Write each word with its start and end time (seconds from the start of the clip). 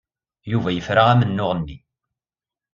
Yuba 0.51 0.69
yefra 0.71 1.03
amennuɣ-nni. 1.11 1.77